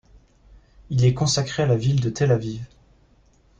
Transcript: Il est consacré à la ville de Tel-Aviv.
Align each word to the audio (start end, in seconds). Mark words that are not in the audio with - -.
Il 0.89 1.05
est 1.05 1.13
consacré 1.13 1.61
à 1.61 1.67
la 1.67 1.75
ville 1.75 2.01
de 2.01 2.09
Tel-Aviv. 2.09 2.63